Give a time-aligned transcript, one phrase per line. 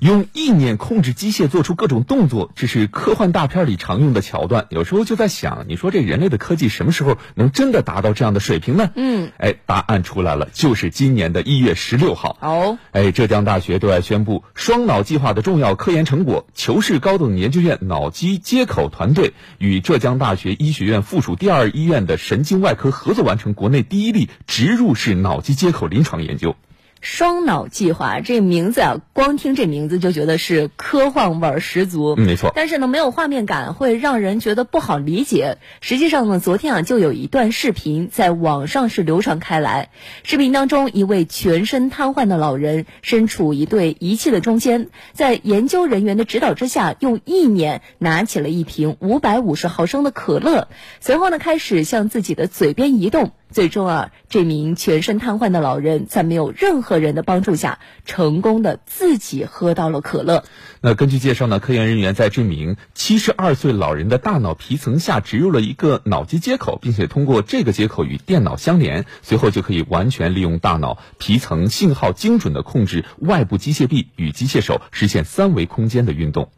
[0.00, 4.66] 用意念控制机械做出各种动作，这是科幻大片里常用的桥段。
[4.70, 8.90] 有时候就在想，你说这人类的科技什么时候能真的达到这样的水平呢？
[8.94, 12.38] 嗯，哎，答案出来了，就是今年的一月十六号。
[12.40, 26.56] 哦，哎，浙江大学对外宣布双脑计划的重要科研成果，求是高等研究院脑机接口团队与浙江大学医学院附属第二医院的神经外科合作完成国内第一例植入式脑机接口临床研究。
[27.00, 32.14] 双脑计划这名字啊，光听这名字就觉得是科幻味儿十足。
[32.18, 32.52] 嗯，没错。
[32.54, 35.58] 但是呢，没有画面感，会让人觉得不好理解。
[35.80, 39.88] 实际上呢，昨天啊，就有一段视频在网上是流传开来。
[40.24, 50.68] 视频当中，一位全身瘫痪的老人身处一对仪器的中间，在研究人员的指导之下，用意念拿起了一瓶五百五十毫升的可乐，
[51.00, 53.32] 随后呢，开始向自己的嘴边移动。
[53.50, 60.44] 最终啊，这名全身瘫痪的老人在没有任何人的帮助下，成功的自己喝到了可乐。
[60.80, 76.50] 那根据介绍呢，科研人员在这名七十二岁老人的大脑皮层下植入了一个脑机接口，并且通过这个接口与电脑相连，随后就可以完全利用大脑皮层信号，精准的控制外部机械臂与机械手，实现三维空间的运动。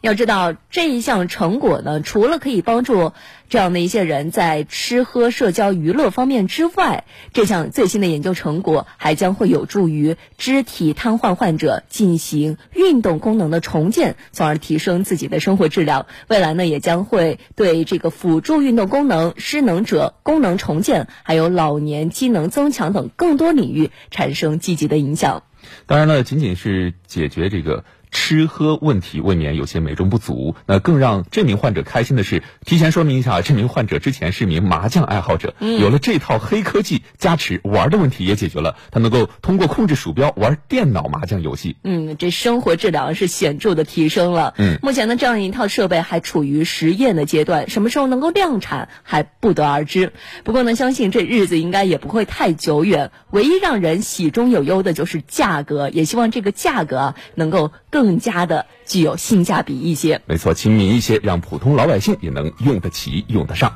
[0.00, 3.12] 要知道这一项成果呢，除了可以帮助
[3.48, 16.06] 这样的一些人在吃喝、社交、娱乐方面之外，这项最新的研究成果还将会有助于肢体瘫痪患者进行运动功能的重建，从而提升自己的生活质量。
[16.28, 25.42] 未来呢，也将会对这个辅助运动功能、失能者功能重建，还有老年机能增强等更多领域产生积极的影响。
[25.86, 27.82] 当然了，仅仅是解决这个。
[28.10, 30.54] 吃喝问题未免有些美中不足。
[30.66, 38.76] 那更让这名患者开心的是，提前说明一下，这名患者之前是名麻将爱好者，有了这套黑科技加持，玩的问题也解决了。
[38.90, 41.76] 他能够通过控制鼠标玩电脑麻将游戏。
[41.84, 44.54] 嗯，这生活质量是显著的提升了。
[44.56, 50.12] 嗯，目前呢，这样一套设备还处于实验的阶段，什么时候能够量产还不得而知。
[50.44, 53.10] 不过呢，相信这日子应该也不会太久远。
[53.30, 57.97] 唯一让人喜中有忧的就是价格，也希望这个价格啊能够更。
[57.98, 63.72] 更加的具有性价比一些，没错，亲民一些，让普通老百姓也能用得起、用得上。